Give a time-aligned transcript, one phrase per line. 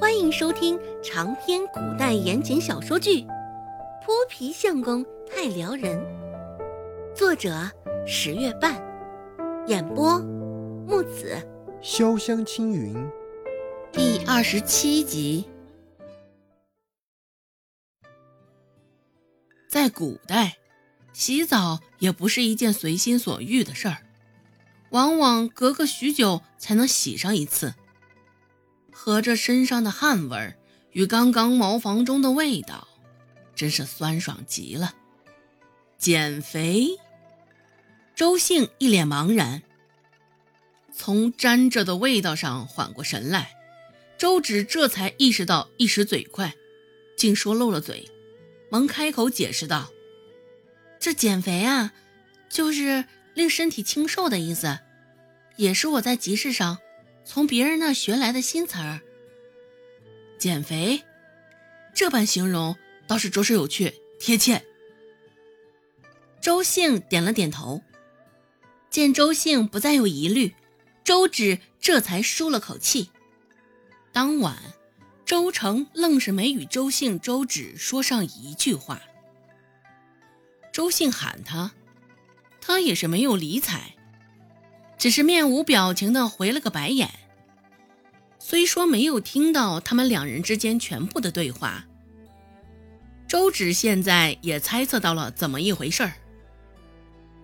[0.00, 3.22] 欢迎收听长篇古代言情小说剧
[4.00, 5.98] 《泼皮相公太撩人》，
[7.16, 7.68] 作者
[8.06, 8.80] 十月半，
[9.66, 10.20] 演播
[10.86, 11.36] 木子
[11.82, 12.94] 潇湘青云，
[13.90, 15.44] 第二十七集。
[19.68, 20.58] 在古代，
[21.12, 23.96] 洗澡也不是一件随心所欲的事儿，
[24.90, 27.74] 往往隔个许久才能洗上一次。
[29.00, 30.58] 合着身上的汗味儿
[30.90, 32.88] 与刚刚茅房中的味道，
[33.54, 34.92] 真是酸爽极了。
[35.96, 36.98] 减肥？
[38.16, 39.62] 周兴一脸茫然，
[40.92, 43.52] 从沾着的味道上缓过神来，
[44.18, 46.52] 周芷这才意识到一时嘴快，
[47.16, 48.10] 竟说漏了嘴，
[48.68, 49.90] 忙开口解释道
[50.98, 51.92] ：“这减肥啊，
[52.50, 53.04] 就是
[53.34, 54.80] 令身体清瘦的意思，
[55.54, 56.78] 也是我在集市上。”
[57.28, 59.02] 从别人那学来的新词儿，
[60.38, 61.04] 减肥，
[61.94, 62.74] 这般形容
[63.06, 64.64] 倒是着实有趣贴切。
[66.40, 67.82] 周兴点了点头，
[68.88, 70.54] 见周兴不再有疑虑，
[71.04, 73.10] 周芷这才舒了口气。
[74.10, 74.56] 当晚，
[75.26, 79.02] 周成愣是没与周兴、周芷说上一句话。
[80.72, 81.72] 周兴喊他，
[82.58, 83.96] 他也是没有理睬。
[84.96, 87.08] 只是面无表情的回了个白眼。
[88.48, 91.84] 虽说没有听到他们两人之间全部的对话，
[93.28, 96.14] 周芷现在也猜测到了怎么一回事儿。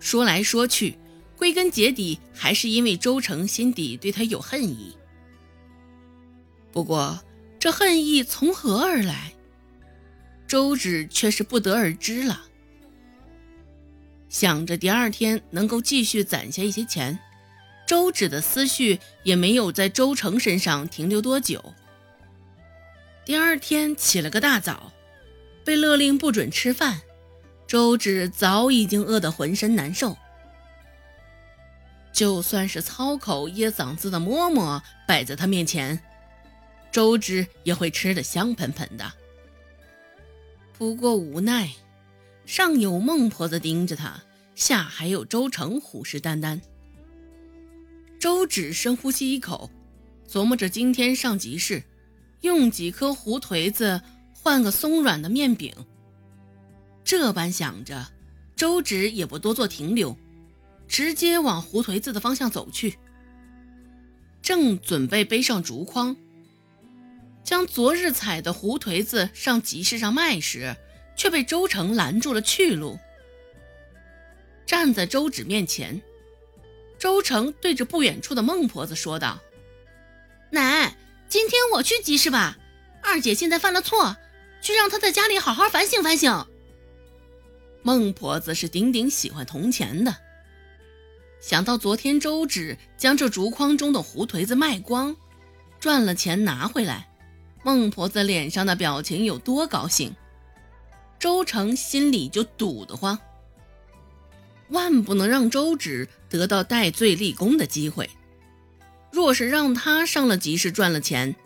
[0.01, 0.97] 说来说去，
[1.37, 4.97] 归根结底还是因为周成心底对他有恨意。
[6.73, 7.23] 不过
[7.59, 9.35] 这恨意从何而来，
[10.49, 12.47] 周芷却是不得而知了。
[14.31, 17.19] 想着第二天能够继续攒下一些钱。
[17.95, 21.73] 周芷的思绪也没有在周成身上停留多久。
[23.25, 24.91] 第二天起了个大早，
[25.65, 27.03] 被勒令不准吃饭，
[27.69, 30.17] 周芷早已经饿得浑身难受。
[32.13, 36.03] 就算是操口噎嗓子的馍馍摆在他面前，
[36.91, 39.13] 周芷也会吃得香喷喷的。
[40.77, 41.71] 不过无奈，
[42.45, 44.21] 上有孟婆子盯着他，
[44.57, 46.61] 下还有周成虎视眈眈。
[48.25, 49.71] 周芷深呼吸一口，
[50.27, 51.83] 琢磨着今天上集市，
[52.41, 54.01] 用几颗胡颓子
[54.33, 55.75] 换个松软的面饼。
[57.05, 58.09] 这般想着，
[58.57, 60.17] 周芷也不多做停留，
[60.89, 62.99] 直接往胡颓子的方向走去。
[64.41, 66.17] 正准备背上竹筐，
[67.43, 70.75] 将昨日采的胡颓子上集市上卖时，
[71.15, 72.99] 却被周成拦住了去路。
[74.65, 76.01] 站在周芷面前。
[77.05, 79.39] 周成对着不远处的孟婆子说道
[80.53, 80.97] ：“奶，
[81.29, 82.57] 今天我去集市吧。
[83.03, 84.17] 二姐现在犯了错，
[84.63, 86.47] 去让她在家里好好反省反省。”
[87.85, 90.17] 孟婆子是顶顶喜欢铜钱的，
[91.43, 95.15] 想到昨天周芷将这竹筐中的胡颓子卖光，
[95.79, 97.11] 赚了钱拿回来，
[97.63, 100.17] 孟婆子脸上的表情有多高兴，
[101.19, 103.19] 周成心里就堵得慌。
[104.71, 108.11] 万不能让周芷得到戴罪立功的机会。
[109.13, 111.37] 若是让他上了集市赚了钱，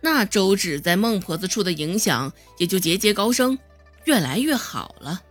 [0.00, 3.58] 那周芷在孟婆子处的影响也就节节高升，
[4.06, 5.22] 越来越好了。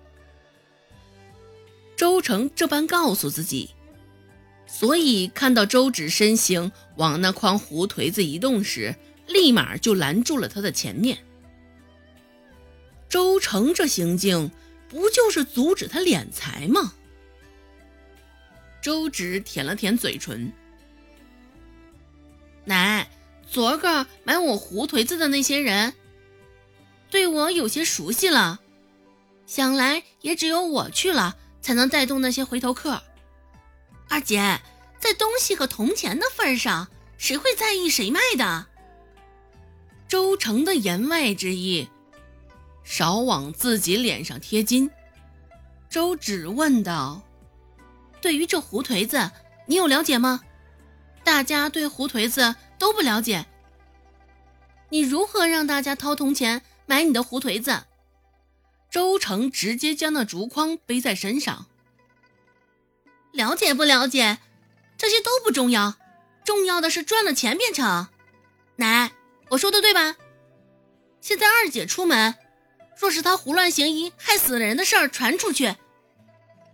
[1.98, 3.72] 周成这般告诉自己，
[4.68, 8.96] 所以看到周芷身形往那筐胡颓子移动时，
[9.28, 11.18] 立马就拦住了他的前面。
[13.10, 14.52] 周成这行径。
[14.92, 16.96] 不就是阻止他敛财吗？
[18.82, 20.52] 周芷舔了舔嘴唇，
[22.66, 23.10] 奶，
[23.50, 25.94] 昨个买我胡颓子的那些人，
[27.10, 28.60] 对我有些熟悉了，
[29.46, 33.02] 想来也只有我去了，才能带动那些回头客。
[34.08, 34.62] 二姐，
[34.98, 36.88] 在东西和铜钱的份上，
[37.18, 38.68] 谁会在意谁卖的？
[40.08, 41.90] 周成的言外之意。
[42.84, 44.90] 少往自己脸上贴金，
[45.92, 47.22] 周芷问道
[48.22, 49.32] ：“对于这胡颓子，
[49.66, 50.42] 你有了解吗？
[51.24, 53.46] 大家对胡颓子都不了解，
[54.90, 57.84] 你如何让大家掏铜钱买你的胡颓子？”
[58.90, 61.68] 周成直接将那竹筐背在身上。
[63.32, 64.40] 了解不了解，
[64.98, 65.94] 这些都不重要，
[66.44, 68.08] 重要的是赚了钱便成。
[68.78, 69.12] 奶，
[69.50, 70.16] 我说的对吧？
[71.22, 72.34] 现在二姐出门。
[72.98, 75.76] 若是她胡乱行医害死人的事儿传出去，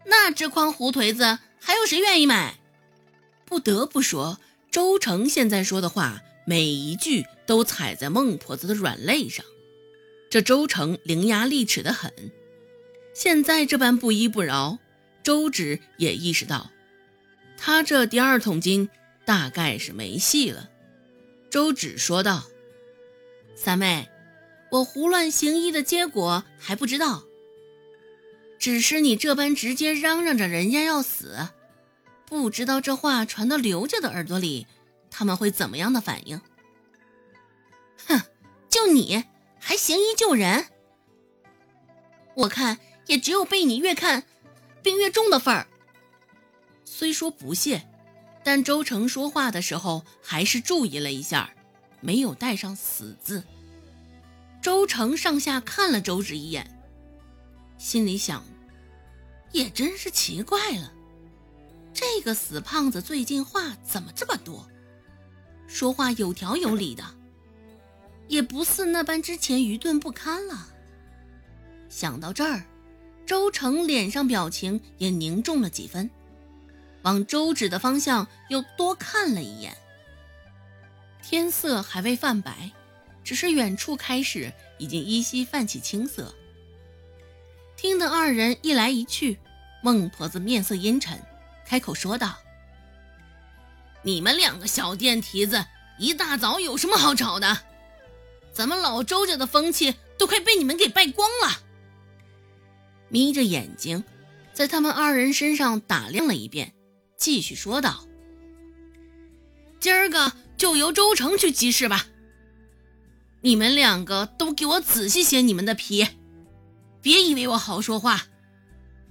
[0.05, 2.59] 那这筐胡颓子还有谁愿意买？
[3.45, 4.39] 不得不说，
[4.71, 9.45] 周成现在说的话每一句都踩在孟婆子的软肋上。
[10.29, 12.11] 这周成伶牙俐齿的很，
[13.13, 14.79] 现在这般不依不饶，
[15.23, 16.71] 周芷也意识到，
[17.57, 18.89] 他这第二桶金
[19.23, 20.69] 大概是没戏了。
[21.49, 22.43] 周芷说道
[23.55, 24.09] ：“三妹，
[24.71, 27.23] 我胡乱行医的结果还不知道，
[28.57, 31.49] 只是你这般直接嚷嚷着人家要死，
[32.25, 34.67] 不知道这话传到刘家的耳朵里，
[35.09, 36.41] 他们会怎么样的反应？
[38.07, 38.21] 哼，
[38.69, 39.23] 就你。”
[39.67, 40.67] 还行医救人，
[42.35, 44.23] 我看也只有被你越看
[44.83, 45.65] 病越重的份儿。
[46.83, 47.81] 虽说不屑，
[48.43, 51.49] 但周成说话的时候还是注意了一下，
[51.99, 53.43] 没有带上“死”字。
[54.61, 56.74] 周成上下看了周芷一眼，
[57.77, 58.43] 心里想：
[59.51, 60.91] 也真是奇怪了，
[61.93, 64.67] 这个死胖子最近话怎么这么多，
[65.67, 67.03] 说话有条有理的。
[68.27, 70.67] 也不似那般之前愚钝不堪了。
[71.89, 72.65] 想到这儿，
[73.25, 76.09] 周成脸上表情也凝重了几分，
[77.03, 79.77] 往周芷的方向又多看了一眼。
[81.21, 82.71] 天色还未泛白，
[83.23, 86.33] 只是远处开始已经依稀泛起青色。
[87.77, 89.39] 听得二人一来一去，
[89.83, 91.21] 孟婆子面色阴沉，
[91.65, 92.37] 开口说道
[94.03, 95.65] ：“你们两个小电蹄子，
[95.99, 97.59] 一大早有什么好吵的？”
[98.53, 101.59] 咱们老周家的风气都快被你们给败光了。
[103.09, 104.03] 眯着眼睛，
[104.53, 106.73] 在他们二人身上打量了一遍，
[107.17, 108.05] 继续说道
[109.81, 112.07] ：“今儿个就由周成去集市吧。
[113.41, 116.07] 你们两个都给我仔细些你们的皮，
[117.05, 118.23] 别以为我好说话，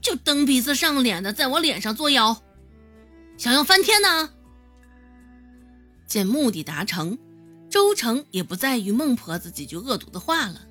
[0.00, 2.42] 就蹬鼻子上脸的在我脸上作妖，
[3.38, 4.30] 想要翻天呢？”
[6.04, 7.16] 见目的达成。
[7.70, 10.66] 周成也不再与孟婆子几句恶毒的话了，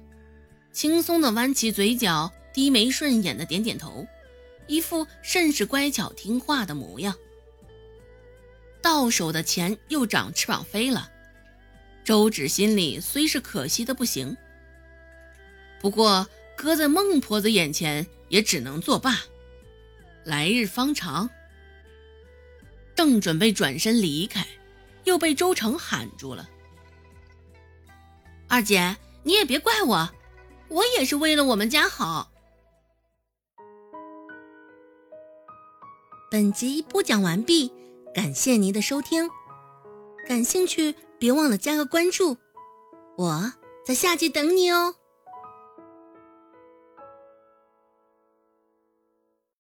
[0.74, 4.06] 轻松的弯起嘴角，低眉顺眼的点点头，
[4.68, 7.16] 一副甚是乖巧听话的模样。
[8.82, 11.10] 到手的钱又长翅膀飞了，
[12.04, 14.36] 周芷心里虽是可惜的不行，
[15.80, 19.20] 不过搁在孟婆子眼前也只能作罢，
[20.24, 21.30] 来日方长。
[22.96, 24.46] 正准备转身离开，
[25.04, 26.50] 又被周成喊住了。
[28.48, 30.10] 二姐，你也别怪我，
[30.70, 32.32] 我也是为了我们家好。
[36.30, 37.72] 本集播讲完毕，
[38.14, 39.30] 感谢您的收听，
[40.28, 42.38] 感兴趣别忘了加个关注，
[43.18, 43.54] 我
[43.84, 44.96] 在下集等你哦。